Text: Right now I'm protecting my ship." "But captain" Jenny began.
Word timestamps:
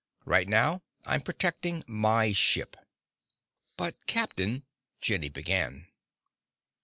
Right 0.25 0.47
now 0.47 0.81
I'm 1.05 1.21
protecting 1.21 1.83
my 1.85 2.31
ship." 2.33 2.75
"But 3.77 4.07
captain" 4.07 4.63
Jenny 4.99 5.29
began. 5.29 5.89